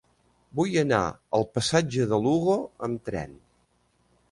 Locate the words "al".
1.39-1.45